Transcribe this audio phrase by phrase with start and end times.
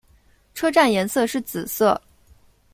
[0.55, 2.01] 车站颜色是紫色。